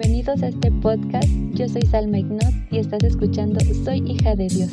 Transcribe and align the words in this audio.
Bienvenidos 0.00 0.44
a 0.44 0.48
este 0.48 0.70
podcast. 0.70 1.28
Yo 1.54 1.68
soy 1.68 1.82
Salma 1.82 2.20
Ignot 2.20 2.54
y 2.70 2.78
estás 2.78 3.02
escuchando 3.02 3.58
Soy 3.84 3.98
hija 4.08 4.36
de 4.36 4.46
Dios. 4.46 4.72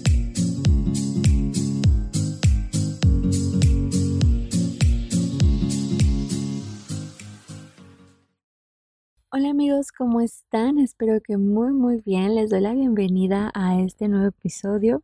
Hola 9.32 9.50
amigos, 9.50 9.92
¿cómo 9.92 10.22
están? 10.22 10.78
Espero 10.78 11.20
que 11.22 11.38
muy 11.38 11.74
muy 11.74 12.04
bien. 12.06 12.36
Les 12.36 12.52
doy 12.52 12.62
la 12.62 12.74
bienvenida 12.74 13.50
a 13.56 13.80
este 13.80 14.08
nuevo 14.08 14.28
episodio. 14.28 15.02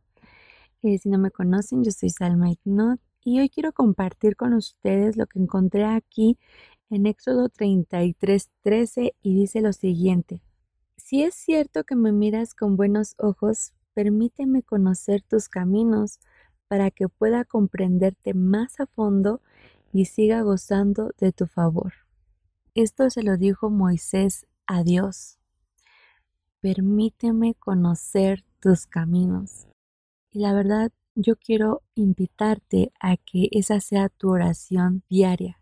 Eh, 0.82 0.98
si 0.98 1.08
no 1.08 1.18
me 1.18 1.32
conocen, 1.32 1.82
yo 1.82 1.90
soy 1.90 2.10
Salma 2.10 2.48
Ignot 2.48 3.00
y 3.24 3.40
hoy 3.40 3.48
quiero 3.48 3.72
compartir 3.72 4.36
con 4.36 4.54
ustedes 4.54 5.16
lo 5.16 5.26
que 5.26 5.40
encontré 5.40 5.84
aquí 5.84 6.38
en 6.92 7.06
Éxodo 7.06 7.48
33, 7.48 8.50
13 8.60 9.14
y 9.22 9.34
dice 9.34 9.62
lo 9.62 9.72
siguiente. 9.72 10.42
Si 10.96 11.22
es 11.22 11.34
cierto 11.34 11.84
que 11.84 11.96
me 11.96 12.12
miras 12.12 12.54
con 12.54 12.76
buenos 12.76 13.14
ojos, 13.18 13.72
permíteme 13.94 14.62
conocer 14.62 15.22
tus 15.22 15.48
caminos 15.48 16.20
para 16.68 16.90
que 16.90 17.08
pueda 17.08 17.44
comprenderte 17.44 18.34
más 18.34 18.78
a 18.78 18.86
fondo 18.86 19.40
y 19.92 20.04
siga 20.04 20.42
gozando 20.42 21.12
de 21.18 21.32
tu 21.32 21.46
favor. 21.46 21.94
Esto 22.74 23.08
se 23.10 23.22
lo 23.22 23.36
dijo 23.38 23.70
Moisés 23.70 24.46
a 24.66 24.82
Dios. 24.82 25.38
Permíteme 26.60 27.54
conocer 27.54 28.44
tus 28.60 28.86
caminos. 28.86 29.66
Y 30.30 30.40
la 30.40 30.52
verdad, 30.52 30.92
yo 31.14 31.36
quiero 31.36 31.82
invitarte 31.94 32.92
a 33.00 33.16
que 33.16 33.48
esa 33.50 33.80
sea 33.80 34.08
tu 34.08 34.30
oración 34.30 35.02
diaria. 35.08 35.61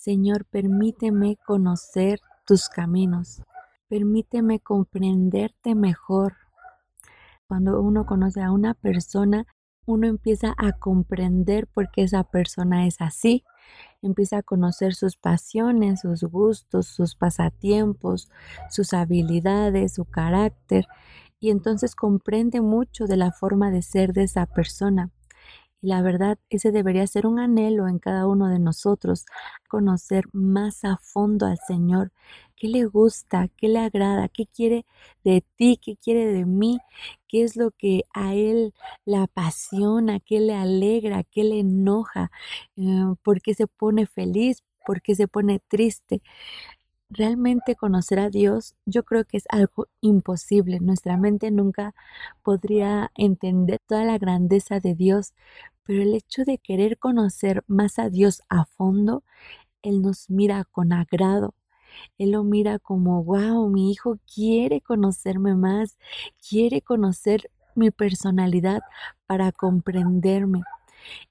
Señor, 0.00 0.46
permíteme 0.46 1.36
conocer 1.44 2.20
tus 2.46 2.70
caminos. 2.70 3.42
Permíteme 3.86 4.58
comprenderte 4.58 5.74
mejor. 5.74 6.36
Cuando 7.46 7.82
uno 7.82 8.06
conoce 8.06 8.40
a 8.40 8.50
una 8.50 8.72
persona, 8.72 9.44
uno 9.84 10.06
empieza 10.06 10.54
a 10.56 10.72
comprender 10.72 11.66
por 11.66 11.90
qué 11.90 12.04
esa 12.04 12.24
persona 12.24 12.86
es 12.86 13.02
así. 13.02 13.44
Empieza 14.00 14.38
a 14.38 14.42
conocer 14.42 14.94
sus 14.94 15.18
pasiones, 15.18 16.00
sus 16.00 16.22
gustos, 16.24 16.86
sus 16.86 17.14
pasatiempos, 17.14 18.30
sus 18.70 18.94
habilidades, 18.94 19.92
su 19.92 20.06
carácter. 20.06 20.86
Y 21.40 21.50
entonces 21.50 21.94
comprende 21.94 22.62
mucho 22.62 23.04
de 23.04 23.18
la 23.18 23.32
forma 23.32 23.70
de 23.70 23.82
ser 23.82 24.14
de 24.14 24.22
esa 24.22 24.46
persona. 24.46 25.10
Y 25.82 25.88
la 25.88 26.02
verdad, 26.02 26.38
ese 26.50 26.72
debería 26.72 27.06
ser 27.06 27.26
un 27.26 27.38
anhelo 27.38 27.88
en 27.88 27.98
cada 27.98 28.26
uno 28.26 28.48
de 28.48 28.58
nosotros, 28.58 29.24
conocer 29.68 30.24
más 30.32 30.84
a 30.84 30.98
fondo 30.98 31.46
al 31.46 31.58
Señor, 31.66 32.12
qué 32.56 32.68
le 32.68 32.84
gusta, 32.84 33.48
qué 33.56 33.68
le 33.68 33.78
agrada, 33.80 34.28
qué 34.28 34.46
quiere 34.46 34.84
de 35.24 35.42
ti, 35.56 35.78
qué 35.82 35.96
quiere 35.96 36.26
de 36.26 36.44
mí, 36.44 36.78
qué 37.28 37.42
es 37.44 37.56
lo 37.56 37.70
que 37.72 38.02
a 38.12 38.34
Él 38.34 38.74
le 39.06 39.16
apasiona, 39.16 40.20
qué 40.20 40.40
le 40.40 40.54
alegra, 40.54 41.24
qué 41.24 41.44
le 41.44 41.60
enoja, 41.60 42.30
eh, 42.76 42.82
por 43.22 43.40
qué 43.40 43.54
se 43.54 43.66
pone 43.66 44.06
feliz, 44.06 44.62
por 44.86 45.00
qué 45.02 45.14
se 45.14 45.28
pone 45.28 45.60
triste 45.68 46.22
realmente 47.10 47.76
conocer 47.76 48.20
a 48.20 48.30
Dios, 48.30 48.74
yo 48.86 49.04
creo 49.04 49.24
que 49.24 49.36
es 49.36 49.44
algo 49.50 49.88
imposible. 50.00 50.80
Nuestra 50.80 51.16
mente 51.16 51.50
nunca 51.50 51.94
podría 52.42 53.10
entender 53.16 53.80
toda 53.86 54.04
la 54.04 54.18
grandeza 54.18 54.80
de 54.80 54.94
Dios, 54.94 55.34
pero 55.84 56.02
el 56.02 56.14
hecho 56.14 56.44
de 56.44 56.58
querer 56.58 56.98
conocer 56.98 57.64
más 57.66 57.98
a 57.98 58.10
Dios 58.10 58.42
a 58.48 58.64
fondo, 58.64 59.24
Él 59.82 60.02
nos 60.02 60.30
mira 60.30 60.64
con 60.64 60.92
agrado. 60.92 61.54
Él 62.18 62.32
lo 62.32 62.44
mira 62.44 62.78
como, 62.78 63.24
wow, 63.24 63.68
mi 63.68 63.90
hijo 63.90 64.18
quiere 64.32 64.80
conocerme 64.80 65.54
más, 65.56 65.98
quiere 66.48 66.82
conocer 66.82 67.50
mi 67.74 67.90
personalidad 67.90 68.82
para 69.26 69.52
comprenderme. 69.52 70.62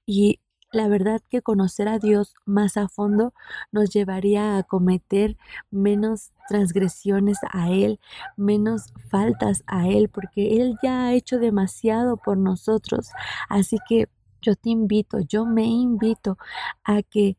Y 0.06 0.40
la 0.72 0.88
verdad 0.88 1.22
que 1.30 1.42
conocer 1.42 1.88
a 1.88 2.00
Dios 2.00 2.36
más 2.46 2.78
a 2.78 2.88
fondo 2.88 3.34
nos 3.72 3.90
llevaría 3.90 4.58
a 4.58 4.64
cometer 4.64 5.38
menos 5.72 6.32
transgresiones 6.48 7.38
a 7.52 7.70
Él, 7.70 8.00
menos 8.38 8.94
faltas 9.10 9.64
a 9.68 9.88
Él, 9.88 10.10
porque 10.10 10.62
Él 10.62 10.78
ya 10.84 11.06
ha 11.06 11.14
hecho 11.14 11.40
demasiado 11.40 12.18
por 12.18 12.38
nosotros. 12.38 13.10
Así 13.50 13.78
que 13.88 14.10
yo 14.42 14.56
te 14.56 14.70
invito, 14.70 15.20
yo 15.20 15.46
me 15.46 15.66
invito 15.66 16.38
a 16.84 17.02
que 17.02 17.38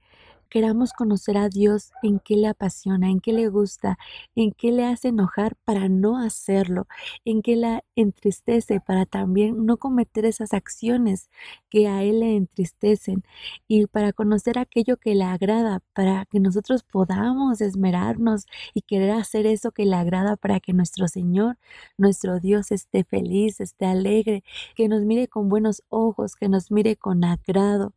queramos 0.50 0.92
conocer 0.92 1.38
a 1.38 1.48
Dios 1.48 1.92
en 2.02 2.18
qué 2.18 2.36
le 2.36 2.48
apasiona, 2.48 3.08
en 3.10 3.20
qué 3.20 3.32
le 3.32 3.48
gusta, 3.48 3.98
en 4.34 4.52
qué 4.52 4.72
le 4.72 4.84
hace 4.84 5.08
enojar 5.08 5.56
para 5.64 5.88
no 5.88 6.18
hacerlo, 6.18 6.86
en 7.24 7.42
qué 7.42 7.56
la 7.56 7.84
entristece 7.96 8.80
para 8.80 9.06
también 9.06 9.64
no 9.66 9.78
cometer 9.78 10.26
esas 10.26 10.52
acciones 10.52 11.30
que 11.70 11.88
a 11.88 12.02
Él 12.02 12.20
le 12.20 12.36
entristecen 12.36 13.22
y 13.68 13.86
para 13.86 14.12
conocer 14.12 14.58
aquello 14.58 14.96
que 14.96 15.14
le 15.14 15.24
agrada, 15.24 15.80
para 15.94 16.26
que 16.26 16.40
nosotros 16.40 16.82
podamos 16.82 17.60
esmerarnos 17.60 18.46
y 18.74 18.82
querer 18.82 19.12
hacer 19.12 19.46
eso 19.46 19.72
que 19.72 19.84
le 19.86 19.96
agrada 19.96 20.36
para 20.36 20.60
que 20.60 20.72
nuestro 20.72 21.08
Señor, 21.08 21.58
nuestro 21.96 22.40
Dios 22.40 22.72
esté 22.72 23.04
feliz, 23.04 23.60
esté 23.60 23.86
alegre, 23.86 24.44
que 24.74 24.88
nos 24.88 25.02
mire 25.02 25.28
con 25.28 25.48
buenos 25.48 25.82
ojos, 25.88 26.36
que 26.36 26.48
nos 26.48 26.70
mire 26.70 26.96
con 26.96 27.24
agrado. 27.24 27.94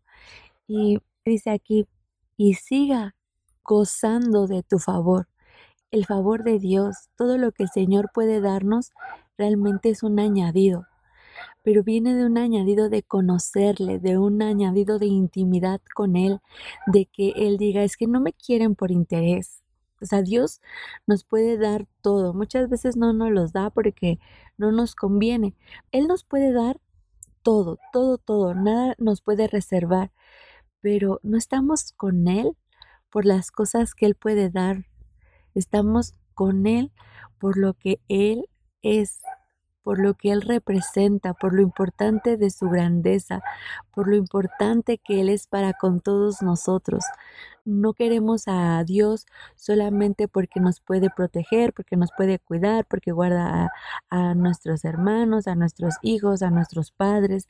Y 0.67 0.99
dice 1.25 1.51
aquí, 1.51 1.87
y 2.37 2.55
siga 2.55 3.15
gozando 3.63 4.47
de 4.47 4.63
tu 4.63 4.79
favor. 4.79 5.27
El 5.91 6.05
favor 6.05 6.43
de 6.43 6.59
Dios, 6.59 7.09
todo 7.15 7.37
lo 7.37 7.51
que 7.51 7.63
el 7.63 7.69
Señor 7.69 8.09
puede 8.13 8.41
darnos, 8.41 8.91
realmente 9.37 9.89
es 9.89 10.03
un 10.03 10.19
añadido, 10.19 10.85
pero 11.63 11.83
viene 11.83 12.15
de 12.15 12.25
un 12.25 12.37
añadido 12.37 12.89
de 12.89 13.03
conocerle, 13.03 13.99
de 13.99 14.17
un 14.17 14.41
añadido 14.41 14.99
de 14.99 15.07
intimidad 15.07 15.81
con 15.95 16.15
Él, 16.15 16.39
de 16.87 17.05
que 17.05 17.33
Él 17.35 17.57
diga, 17.57 17.83
es 17.83 17.97
que 17.97 18.07
no 18.07 18.19
me 18.19 18.33
quieren 18.33 18.75
por 18.75 18.91
interés. 18.91 19.63
O 20.01 20.05
sea, 20.05 20.21
Dios 20.21 20.61
nos 21.07 21.23
puede 21.23 21.57
dar 21.57 21.87
todo. 22.01 22.33
Muchas 22.33 22.69
veces 22.69 22.97
no 22.97 23.13
nos 23.13 23.31
los 23.31 23.53
da 23.53 23.69
porque 23.69 24.19
no 24.57 24.71
nos 24.71 24.95
conviene. 24.95 25.55
Él 25.91 26.07
nos 26.07 26.25
puede 26.25 26.51
dar 26.51 26.81
todo, 27.41 27.79
todo, 27.93 28.17
todo. 28.17 28.53
Nada 28.53 28.95
nos 28.97 29.21
puede 29.21 29.47
reservar 29.47 30.11
pero 30.83 31.21
no 31.23 31.37
estamos 31.37 31.93
con 31.93 32.27
Él 32.27 32.57
por 33.09 33.25
las 33.25 33.51
cosas 33.51 33.95
que 33.95 34.05
Él 34.05 34.15
puede 34.15 34.49
dar, 34.49 34.85
estamos 35.55 36.11
con 36.33 36.67
Él 36.67 36.91
por 37.39 37.57
lo 37.57 37.73
que 37.73 38.01
Él 38.09 38.49
es, 38.81 39.21
por 39.83 39.99
lo 39.99 40.13
que 40.15 40.31
Él 40.31 40.41
representa, 40.41 41.33
por 41.33 41.53
lo 41.53 41.61
importante 41.61 42.37
de 42.37 42.49
su 42.49 42.69
grandeza, 42.69 43.41
por 43.93 44.07
lo 44.07 44.15
importante 44.15 44.97
que 44.97 45.21
Él 45.21 45.29
es 45.29 45.47
para 45.47 45.73
con 45.73 45.99
todos 45.99 46.41
nosotros. 46.41 47.03
No 47.65 47.93
queremos 47.93 48.43
a 48.47 48.83
Dios 48.83 49.25
solamente 49.55 50.27
porque 50.27 50.59
nos 50.59 50.79
puede 50.81 51.09
proteger, 51.09 51.73
porque 51.73 51.95
nos 51.95 52.11
puede 52.15 52.39
cuidar, 52.39 52.85
porque 52.85 53.11
guarda 53.11 53.71
a, 54.09 54.33
nuestros 54.35 54.83
hermanos, 54.85 55.47
a 55.47 55.55
nuestros 55.55 55.95
hijos, 56.01 56.41
a 56.41 56.49
nuestros 56.49 56.91
padres, 56.91 57.47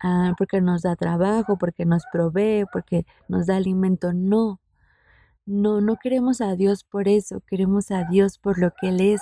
ah, 0.00 0.34
porque 0.38 0.60
nos 0.60 0.82
da 0.82 0.96
trabajo, 0.96 1.58
porque 1.58 1.84
nos 1.84 2.04
provee, 2.12 2.64
porque 2.72 3.04
nos 3.28 3.46
da 3.46 3.56
alimento. 3.56 4.12
No, 4.14 4.60
no, 5.50 5.80
no 5.80 5.96
queremos 5.96 6.40
a 6.40 6.54
Dios 6.54 6.84
por 6.84 7.08
eso, 7.08 7.40
queremos 7.46 7.90
a 7.90 8.04
Dios 8.04 8.38
por 8.38 8.58
lo 8.58 8.70
que 8.70 8.88
Él 8.88 9.00
es. 9.00 9.20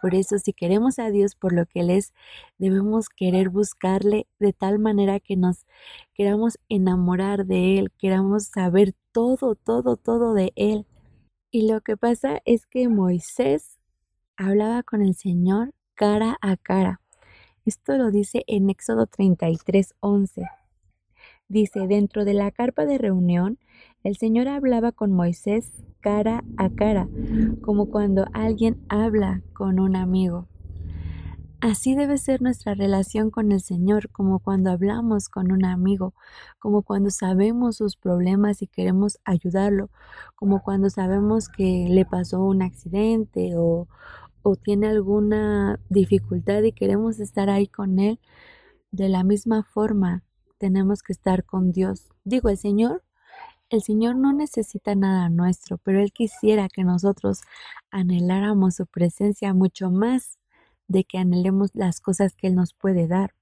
Por 0.00 0.14
eso, 0.14 0.38
si 0.38 0.52
queremos 0.52 0.98
a 0.98 1.10
Dios 1.10 1.34
por 1.34 1.52
lo 1.52 1.66
que 1.66 1.80
Él 1.80 1.90
es, 1.90 2.12
debemos 2.58 3.08
querer 3.08 3.48
buscarle 3.48 4.26
de 4.38 4.52
tal 4.52 4.78
manera 4.78 5.20
que 5.20 5.36
nos 5.36 5.66
queramos 6.14 6.58
enamorar 6.68 7.46
de 7.46 7.78
Él, 7.78 7.90
queramos 7.98 8.44
saber 8.44 8.94
todo, 9.12 9.54
todo, 9.54 9.96
todo 9.96 10.34
de 10.34 10.52
Él. 10.54 10.86
Y 11.50 11.66
lo 11.70 11.80
que 11.80 11.96
pasa 11.96 12.40
es 12.44 12.66
que 12.66 12.88
Moisés 12.88 13.78
hablaba 14.36 14.82
con 14.82 15.02
el 15.02 15.14
Señor 15.14 15.72
cara 15.94 16.36
a 16.42 16.56
cara. 16.56 17.00
Esto 17.64 17.96
lo 17.96 18.10
dice 18.10 18.44
en 18.46 18.70
Éxodo 18.70 19.06
33, 19.06 19.94
11. 20.00 20.59
Dice, 21.50 21.88
dentro 21.88 22.24
de 22.24 22.32
la 22.32 22.52
carpa 22.52 22.86
de 22.86 22.96
reunión, 22.96 23.58
el 24.04 24.16
Señor 24.16 24.46
hablaba 24.46 24.92
con 24.92 25.10
Moisés 25.10 25.72
cara 26.00 26.44
a 26.56 26.70
cara, 26.70 27.08
como 27.60 27.90
cuando 27.90 28.24
alguien 28.32 28.80
habla 28.88 29.42
con 29.52 29.80
un 29.80 29.96
amigo. 29.96 30.46
Así 31.60 31.96
debe 31.96 32.18
ser 32.18 32.40
nuestra 32.40 32.74
relación 32.74 33.32
con 33.32 33.50
el 33.50 33.60
Señor, 33.60 34.10
como 34.10 34.38
cuando 34.38 34.70
hablamos 34.70 35.28
con 35.28 35.50
un 35.50 35.64
amigo, 35.64 36.14
como 36.60 36.82
cuando 36.82 37.10
sabemos 37.10 37.78
sus 37.78 37.96
problemas 37.96 38.62
y 38.62 38.68
queremos 38.68 39.18
ayudarlo, 39.24 39.90
como 40.36 40.62
cuando 40.62 40.88
sabemos 40.88 41.48
que 41.48 41.88
le 41.90 42.04
pasó 42.04 42.44
un 42.44 42.62
accidente 42.62 43.56
o, 43.56 43.88
o 44.44 44.54
tiene 44.54 44.86
alguna 44.86 45.80
dificultad 45.88 46.62
y 46.62 46.70
queremos 46.70 47.18
estar 47.18 47.50
ahí 47.50 47.66
con 47.66 47.98
él. 47.98 48.20
De 48.92 49.08
la 49.08 49.24
misma 49.24 49.64
forma, 49.64 50.22
tenemos 50.60 51.02
que 51.02 51.14
estar 51.14 51.44
con 51.44 51.72
Dios. 51.72 52.10
Digo, 52.24 52.50
el 52.50 52.58
Señor 52.58 53.02
El 53.70 53.82
Señor 53.82 54.16
no 54.16 54.32
necesita 54.32 54.94
nada 54.96 55.28
nuestro, 55.30 55.78
pero 55.78 56.00
Él 56.00 56.12
quisiera 56.12 56.68
que 56.68 56.84
nosotros 56.84 57.42
anheláramos 57.90 58.76
su 58.76 58.86
presencia 58.86 59.54
mucho 59.54 59.90
más 59.90 60.38
de 60.88 61.04
que 61.04 61.18
anhelemos 61.18 61.70
las 61.74 62.00
cosas 62.00 62.34
que 62.34 62.48
Él 62.48 62.56
nos 62.56 62.74
puede 62.74 63.06
dar. 63.06 63.32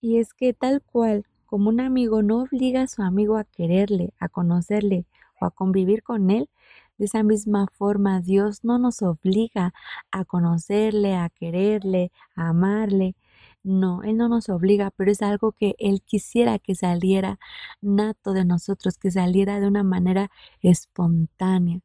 Y 0.00 0.18
es 0.18 0.34
que 0.34 0.54
tal 0.54 0.82
cual 0.82 1.26
como 1.46 1.68
un 1.70 1.80
amigo 1.80 2.22
no 2.22 2.42
obliga 2.42 2.82
a 2.82 2.86
su 2.88 3.02
amigo 3.02 3.36
a 3.36 3.44
quererle, 3.44 4.14
a 4.18 4.28
conocerle 4.28 5.04
o 5.40 5.46
a 5.46 5.50
convivir 5.50 6.02
con 6.02 6.30
Él, 6.30 6.48
de 6.98 7.06
esa 7.06 7.22
misma 7.24 7.66
forma 7.72 8.20
Dios 8.20 8.64
no 8.64 8.78
nos 8.78 9.02
obliga 9.02 9.74
a 10.12 10.24
conocerle, 10.24 11.16
a 11.16 11.28
quererle, 11.28 12.12
a 12.36 12.50
amarle, 12.50 13.16
no, 13.64 14.02
Él 14.02 14.16
no 14.16 14.28
nos 14.28 14.48
obliga, 14.48 14.90
pero 14.96 15.10
es 15.12 15.22
algo 15.22 15.52
que 15.52 15.74
Él 15.78 16.02
quisiera 16.02 16.58
que 16.58 16.74
saliera 16.74 17.38
nato 17.80 18.32
de 18.32 18.44
nosotros, 18.44 18.98
que 18.98 19.10
saliera 19.10 19.60
de 19.60 19.68
una 19.68 19.82
manera 19.84 20.30
espontánea. 20.62 21.80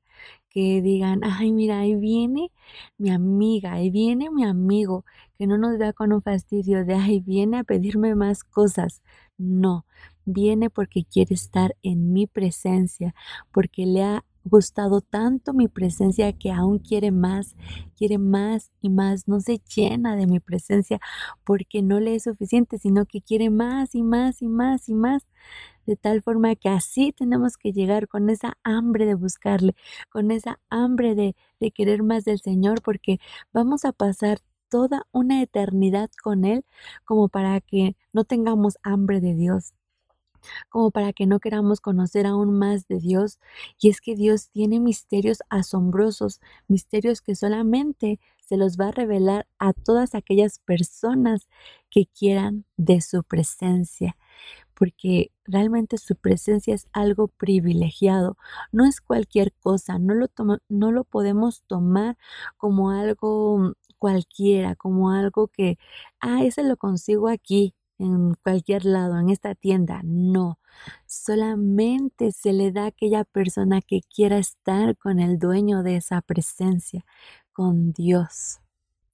Que 0.50 0.82
digan, 0.82 1.22
ay, 1.24 1.52
mira, 1.54 1.80
ahí 1.80 1.96
viene 1.96 2.52
mi 2.98 3.12
amiga, 3.12 3.74
ahí 3.74 3.92
viene 3.92 4.32
mi 4.32 4.44
amigo, 4.46 5.06
que 5.38 5.46
no 5.48 5.58
nos 5.58 5.78
vea 5.78 5.94
con 5.94 6.14
un 6.14 6.22
fastidio 6.24 6.86
de, 6.86 6.96
ay, 6.96 7.20
viene 7.22 7.60
a 7.60 7.64
pedirme 7.64 8.16
más 8.16 8.44
cosas. 8.44 9.02
No, 9.38 9.86
viene 10.26 10.70
porque 10.72 11.06
quiere 11.06 11.36
estar 11.36 11.76
en 11.84 12.12
mi 12.14 12.28
presencia, 12.28 13.14
porque 13.52 13.86
le 13.86 14.04
ha 14.04 14.26
gustado 14.48 15.02
tanto 15.02 15.54
mi 15.54 15.68
presencia 15.68 16.34
que 16.34 16.52
aún 16.52 16.80
quiere 16.80 17.12
más, 17.12 17.56
quiere 17.96 18.18
más 18.18 18.72
y 18.82 18.90
más, 18.90 19.28
no 19.28 19.40
se 19.40 19.62
llena 19.76 20.16
de 20.16 20.28
mi 20.28 20.40
presencia 20.40 21.00
porque 21.46 21.82
no 21.82 22.00
le 22.00 22.16
es 22.16 22.24
suficiente, 22.24 22.78
sino 22.78 23.06
que 23.06 23.22
quiere 23.22 23.50
más 23.50 23.96
y 23.96 24.04
más 24.04 24.42
y 24.42 24.48
más 24.48 24.90
y 24.90 24.94
más. 24.96 25.28
De 25.86 25.96
tal 25.96 26.22
forma 26.22 26.56
que 26.56 26.70
así 26.70 27.14
tenemos 27.14 27.58
que 27.58 27.72
llegar 27.72 28.08
con 28.08 28.30
esa 28.30 28.58
hambre 28.64 29.06
de 29.06 29.16
buscarle, 29.16 29.76
con 30.10 30.32
esa 30.32 30.60
hambre 30.70 31.16
de, 31.16 31.36
de 31.60 31.72
querer 31.72 32.04
más 32.04 32.26
del 32.26 32.40
Señor, 32.40 32.82
porque 32.82 33.20
vamos 33.54 33.86
a 33.86 33.94
pasar 33.94 34.40
toda 34.70 35.08
una 35.12 35.42
eternidad 35.42 36.10
con 36.22 36.46
Él 36.46 36.66
como 37.06 37.30
para 37.30 37.62
que 37.62 37.96
no 38.14 38.26
tengamos 38.26 38.78
hambre 38.84 39.22
de 39.22 39.34
Dios 39.36 39.74
como 40.70 40.92
para 40.92 41.14
que 41.14 41.26
no 41.26 41.40
queramos 41.40 41.82
conocer 41.82 42.26
aún 42.26 42.58
más 42.58 42.88
de 42.88 43.00
Dios. 43.00 43.40
Y 43.80 43.90
es 43.90 44.02
que 44.02 44.16
Dios 44.16 44.50
tiene 44.50 44.80
misterios 44.80 45.40
asombrosos, 45.50 46.42
misterios 46.68 47.22
que 47.22 47.36
solamente 47.36 48.20
se 48.40 48.58
los 48.58 48.78
va 48.78 48.88
a 48.90 48.92
revelar 48.92 49.48
a 49.60 49.74
todas 49.74 50.16
aquellas 50.16 50.60
personas 50.60 51.48
que 51.90 52.06
quieran 52.08 52.66
de 52.78 53.02
su 53.02 53.24
presencia 53.24 54.16
porque 54.74 55.32
realmente 55.46 55.98
su 55.98 56.16
presencia 56.16 56.76
es 56.76 56.88
algo 56.94 57.30
privilegiado, 57.30 58.38
no 58.72 58.86
es 58.86 59.02
cualquier 59.02 59.52
cosa, 59.54 59.98
no 59.98 60.14
lo, 60.14 60.28
no 60.70 60.92
lo 60.92 61.04
podemos 61.04 61.64
tomar 61.68 62.18
como 62.58 62.92
algo 62.92 63.74
cualquiera, 63.98 64.76
como 64.76 65.12
algo 65.12 65.48
que, 65.48 65.78
ah, 66.20 66.44
ese 66.44 66.64
lo 66.64 66.78
consigo 66.78 67.28
aquí, 67.28 67.74
en 68.00 68.34
cualquier 68.36 68.86
lado, 68.86 69.20
en 69.20 69.30
esta 69.30 69.56
tienda. 69.56 70.02
No, 70.04 70.60
solamente 71.06 72.32
se 72.32 72.54
le 72.54 72.72
da 72.72 72.84
a 72.84 72.88
aquella 72.88 73.24
persona 73.24 73.82
que 73.82 74.02
quiera 74.02 74.38
estar 74.38 74.98
con 74.98 75.20
el 75.20 75.40
dueño 75.40 75.84
de 75.84 75.98
esa 75.98 76.22
presencia, 76.22 77.06
con 77.54 77.92
Dios. 77.94 78.60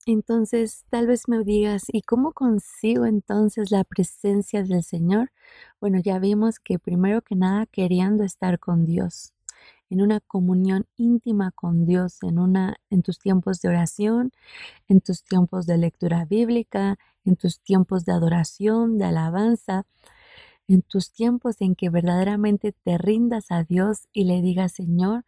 Entonces, 0.05 0.83
tal 0.89 1.07
vez 1.07 1.29
me 1.29 1.43
digas, 1.45 1.83
¿y 1.87 2.01
cómo 2.01 2.33
consigo 2.33 3.05
entonces 3.05 3.71
la 3.71 3.85
presencia 3.85 4.63
del 4.63 4.83
Señor? 4.83 5.31
Bueno, 5.79 5.99
ya 6.03 6.19
vimos 6.19 6.59
que 6.59 6.77
primero 6.77 7.21
que 7.21 7.35
nada 7.35 7.65
queriendo 7.67 8.23
estar 8.25 8.59
con 8.59 8.85
Dios, 8.85 9.33
en 9.93 10.01
una 10.01 10.19
comunión 10.21 10.87
íntima 10.97 11.51
con 11.51 11.85
Dios, 11.85 12.23
en 12.23 12.39
una 12.39 12.77
en 12.89 13.03
tus 13.03 13.19
tiempos 13.19 13.61
de 13.61 13.69
oración, 13.69 14.31
en 14.87 15.01
tus 15.01 15.23
tiempos 15.23 15.67
de 15.67 15.77
lectura 15.77 16.25
bíblica, 16.25 16.97
en 17.25 17.35
tus 17.35 17.59
tiempos 17.59 18.03
de 18.03 18.11
adoración, 18.13 18.97
de 18.97 19.05
alabanza, 19.05 19.85
en 20.67 20.81
tus 20.81 21.11
tiempos 21.11 21.61
en 21.61 21.75
que 21.75 21.91
verdaderamente 21.91 22.71
te 22.71 22.97
rindas 22.97 23.51
a 23.51 23.63
Dios 23.63 24.07
y 24.13 24.23
le 24.23 24.41
digas, 24.41 24.71
Señor, 24.71 25.25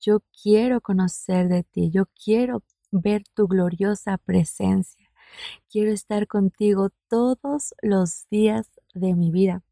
yo 0.00 0.20
quiero 0.42 0.80
conocer 0.80 1.48
de 1.48 1.62
ti, 1.62 1.90
yo 1.90 2.06
quiero 2.06 2.64
ver 2.90 3.22
tu 3.34 3.46
gloriosa 3.46 4.18
presencia, 4.18 5.12
quiero 5.70 5.92
estar 5.92 6.26
contigo 6.26 6.90
todos 7.08 7.72
los 7.82 8.26
días 8.30 8.68
de 8.94 9.14
mi 9.14 9.30
vida. 9.30 9.62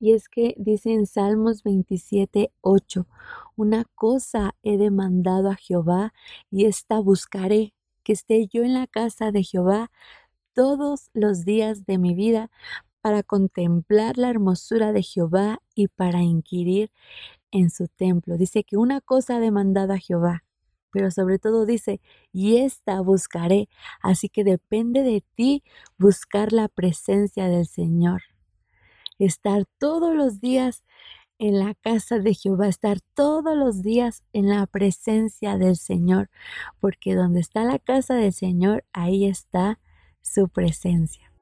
Y 0.00 0.14
es 0.14 0.28
que 0.30 0.54
dice 0.58 0.92
en 0.94 1.06
Salmos 1.06 1.62
27, 1.62 2.52
8, 2.62 3.06
una 3.54 3.84
cosa 3.94 4.56
he 4.62 4.78
demandado 4.78 5.50
a 5.50 5.56
Jehová 5.56 6.14
y 6.50 6.64
esta 6.64 6.98
buscaré, 7.00 7.74
que 8.02 8.14
esté 8.14 8.48
yo 8.48 8.64
en 8.64 8.72
la 8.72 8.86
casa 8.86 9.30
de 9.30 9.44
Jehová 9.44 9.90
todos 10.54 11.10
los 11.12 11.44
días 11.44 11.84
de 11.86 11.98
mi 11.98 12.14
vida 12.14 12.50
para 13.02 13.22
contemplar 13.22 14.18
la 14.18 14.30
hermosura 14.30 14.92
de 14.92 15.02
Jehová 15.02 15.60
y 15.74 15.88
para 15.88 16.22
inquirir 16.22 16.90
en 17.50 17.70
su 17.70 17.88
templo. 17.88 18.38
Dice 18.38 18.64
que 18.64 18.78
una 18.78 19.00
cosa 19.02 19.36
ha 19.36 19.40
demandado 19.40 19.92
a 19.92 19.98
Jehová, 19.98 20.44
pero 20.92 21.10
sobre 21.10 21.38
todo 21.38 21.66
dice, 21.66 22.00
y 22.32 22.56
esta 22.58 23.00
buscaré. 23.02 23.68
Así 24.02 24.28
que 24.30 24.44
depende 24.44 25.02
de 25.02 25.22
ti 25.34 25.62
buscar 25.98 26.52
la 26.52 26.68
presencia 26.68 27.48
del 27.48 27.66
Señor. 27.66 28.22
Estar 29.24 29.64
todos 29.78 30.14
los 30.14 30.40
días 30.40 30.82
en 31.38 31.58
la 31.58 31.74
casa 31.74 32.18
de 32.18 32.34
Jehová, 32.34 32.68
estar 32.68 32.98
todos 33.14 33.56
los 33.56 33.82
días 33.82 34.22
en 34.32 34.48
la 34.48 34.66
presencia 34.66 35.56
del 35.56 35.76
Señor, 35.76 36.28
porque 36.80 37.14
donde 37.14 37.40
está 37.40 37.64
la 37.64 37.78
casa 37.78 38.14
del 38.14 38.32
Señor, 38.32 38.84
ahí 38.92 39.26
está 39.26 39.78
su 40.20 40.48
presencia. 40.48 41.32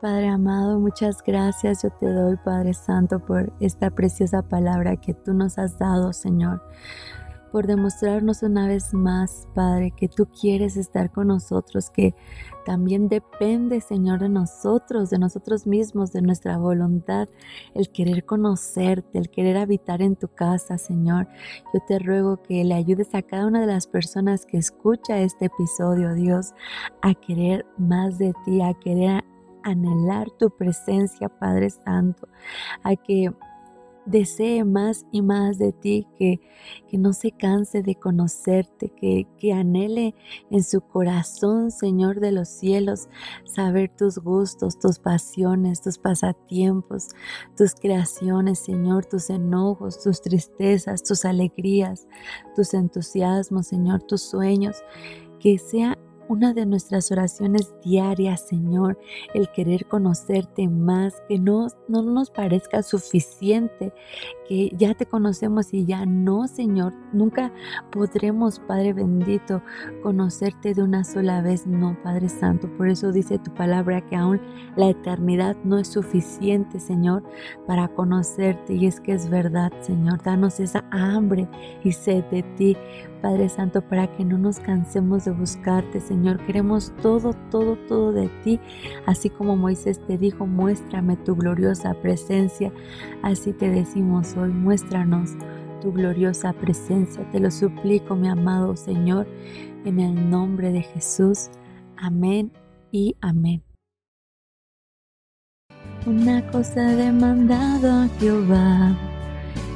Padre 0.00 0.28
amado, 0.28 0.78
muchas 0.78 1.22
gracias 1.22 1.82
yo 1.82 1.90
te 1.90 2.06
doy, 2.06 2.36
Padre 2.44 2.74
Santo, 2.74 3.24
por 3.24 3.52
esta 3.60 3.90
preciosa 3.90 4.42
palabra 4.42 4.96
que 4.96 5.14
tú 5.14 5.32
nos 5.32 5.58
has 5.58 5.78
dado, 5.78 6.12
Señor 6.12 6.60
por 7.56 7.66
demostrarnos 7.66 8.42
una 8.42 8.68
vez 8.68 8.92
más, 8.92 9.48
Padre, 9.54 9.90
que 9.96 10.08
tú 10.08 10.26
quieres 10.26 10.76
estar 10.76 11.10
con 11.10 11.28
nosotros, 11.28 11.88
que 11.88 12.14
también 12.66 13.08
depende, 13.08 13.80
Señor, 13.80 14.20
de 14.20 14.28
nosotros, 14.28 15.08
de 15.08 15.18
nosotros 15.18 15.66
mismos, 15.66 16.12
de 16.12 16.20
nuestra 16.20 16.58
voluntad, 16.58 17.30
el 17.72 17.88
querer 17.88 18.26
conocerte, 18.26 19.18
el 19.18 19.30
querer 19.30 19.56
habitar 19.56 20.02
en 20.02 20.16
tu 20.16 20.28
casa, 20.28 20.76
Señor. 20.76 21.28
Yo 21.72 21.80
te 21.88 21.98
ruego 21.98 22.42
que 22.42 22.62
le 22.62 22.74
ayudes 22.74 23.14
a 23.14 23.22
cada 23.22 23.46
una 23.46 23.62
de 23.62 23.68
las 23.68 23.86
personas 23.86 24.44
que 24.44 24.58
escucha 24.58 25.20
este 25.20 25.46
episodio, 25.46 26.12
Dios, 26.12 26.52
a 27.00 27.14
querer 27.14 27.64
más 27.78 28.18
de 28.18 28.34
ti, 28.44 28.60
a 28.60 28.74
querer 28.74 29.24
anhelar 29.62 30.30
tu 30.32 30.50
presencia, 30.50 31.30
Padre 31.30 31.70
Santo, 31.70 32.28
a 32.82 32.96
que 32.96 33.32
desee 34.06 34.64
más 34.64 35.04
y 35.12 35.20
más 35.20 35.58
de 35.58 35.72
ti, 35.72 36.06
que, 36.16 36.40
que 36.88 36.96
no 36.96 37.12
se 37.12 37.32
canse 37.32 37.82
de 37.82 37.96
conocerte, 37.96 38.88
que, 38.90 39.26
que 39.38 39.52
anhele 39.52 40.14
en 40.50 40.62
su 40.62 40.80
corazón, 40.80 41.70
Señor 41.70 42.20
de 42.20 42.32
los 42.32 42.48
cielos, 42.48 43.08
saber 43.44 43.90
tus 43.94 44.18
gustos, 44.18 44.78
tus 44.78 44.98
pasiones, 44.98 45.82
tus 45.82 45.98
pasatiempos, 45.98 47.08
tus 47.56 47.74
creaciones, 47.74 48.60
Señor, 48.60 49.04
tus 49.04 49.28
enojos, 49.30 50.02
tus 50.02 50.22
tristezas, 50.22 51.02
tus 51.02 51.24
alegrías, 51.24 52.06
tus 52.54 52.72
entusiasmos, 52.74 53.66
Señor, 53.66 54.02
tus 54.02 54.22
sueños, 54.22 54.76
que 55.40 55.58
sea 55.58 55.98
una 56.28 56.52
de 56.52 56.66
nuestras 56.66 57.10
oraciones 57.10 57.74
diarias, 57.82 58.46
Señor, 58.46 58.98
el 59.34 59.50
querer 59.50 59.86
conocerte 59.86 60.68
más, 60.68 61.22
que 61.28 61.38
no, 61.38 61.68
no 61.88 62.02
nos 62.02 62.30
parezca 62.30 62.82
suficiente, 62.82 63.92
que 64.48 64.70
ya 64.76 64.94
te 64.94 65.06
conocemos 65.06 65.72
y 65.72 65.84
ya 65.84 66.06
no, 66.06 66.46
Señor. 66.46 66.92
Nunca 67.12 67.52
podremos, 67.90 68.58
Padre 68.60 68.92
bendito, 68.92 69.62
conocerte 70.02 70.74
de 70.74 70.82
una 70.82 71.04
sola 71.04 71.42
vez, 71.42 71.66
no, 71.66 71.96
Padre 72.02 72.28
Santo. 72.28 72.68
Por 72.76 72.88
eso 72.88 73.12
dice 73.12 73.38
tu 73.38 73.52
palabra 73.54 74.00
que 74.00 74.16
aún 74.16 74.40
la 74.76 74.90
eternidad 74.90 75.56
no 75.64 75.78
es 75.78 75.88
suficiente, 75.88 76.80
Señor, 76.80 77.22
para 77.66 77.88
conocerte. 77.88 78.74
Y 78.74 78.86
es 78.86 79.00
que 79.00 79.12
es 79.12 79.28
verdad, 79.28 79.72
Señor. 79.80 80.22
Danos 80.22 80.60
esa 80.60 80.84
hambre 80.90 81.48
y 81.82 81.92
sed 81.92 82.24
de 82.26 82.42
ti, 82.56 82.76
Padre 83.22 83.48
Santo, 83.48 83.82
para 83.82 84.06
que 84.16 84.24
no 84.24 84.38
nos 84.38 84.60
cansemos 84.60 85.24
de 85.24 85.32
buscarte, 85.32 86.00
Señor. 86.00 86.38
Queremos 86.46 86.92
todo, 87.02 87.34
todo, 87.50 87.76
todo 87.88 88.12
de 88.12 88.28
ti. 88.44 88.60
Así 89.06 89.30
como 89.30 89.56
Moisés 89.56 90.00
te 90.06 90.18
dijo, 90.18 90.46
muéstrame 90.46 91.16
tu 91.16 91.34
gloriosa 91.34 91.94
presencia. 91.94 92.72
Así 93.22 93.52
te 93.52 93.70
decimos 93.70 94.35
hoy, 94.36 94.50
muéstranos 94.50 95.32
tu 95.80 95.92
gloriosa 95.92 96.52
presencia. 96.52 97.28
Te 97.30 97.40
lo 97.40 97.50
suplico, 97.50 98.16
mi 98.16 98.28
amado 98.28 98.76
Señor, 98.76 99.26
en 99.84 100.00
el 100.00 100.30
nombre 100.30 100.72
de 100.72 100.82
Jesús. 100.82 101.50
Amén 101.96 102.52
y 102.90 103.16
amén. 103.20 103.62
Una 106.06 106.46
cosa 106.50 106.92
he 106.92 106.96
demandado 106.96 107.90
a 107.90 108.08
Jehová 108.20 108.96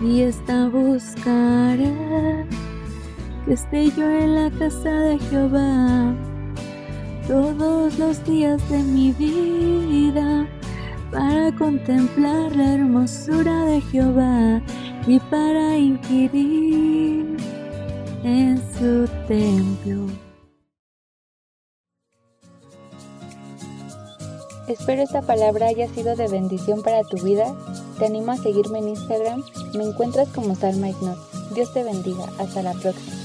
y 0.02 0.22
esta 0.22 0.68
buscaré, 0.68 1.92
que 3.44 3.52
esté 3.52 3.90
yo 3.90 4.08
en 4.08 4.34
la 4.36 4.50
casa 4.52 4.90
de 4.90 5.18
Jehová 5.18 6.14
todos 7.26 7.98
los 7.98 8.24
días 8.24 8.60
de 8.70 8.78
mi 8.82 9.12
vida 9.12 10.46
para 11.10 11.54
contemplar 11.56 12.54
la 12.54 12.74
hermosura 12.74 13.64
de 13.64 13.80
Jehová 13.80 14.62
y 15.06 15.18
para 15.18 15.76
inquirir 15.76 17.36
en 18.22 18.62
su 18.78 19.08
templo. 19.26 20.06
Espero 24.68 25.02
esta 25.02 25.22
palabra 25.22 25.66
haya 25.66 25.88
sido 25.88 26.14
de 26.14 26.28
bendición 26.28 26.82
para 26.82 27.02
tu 27.02 27.16
vida. 27.24 27.56
Te 27.98 28.06
animo 28.06 28.30
a 28.30 28.36
seguirme 28.36 28.78
en 28.78 28.90
Instagram. 28.90 29.42
Me 29.74 29.82
encuentras 29.84 30.28
como 30.28 30.54
Salma 30.54 30.90
Ignot. 30.90 31.18
Dios 31.54 31.72
te 31.74 31.82
bendiga. 31.82 32.26
Hasta 32.38 32.62
la 32.62 32.72
próxima. 32.74 33.19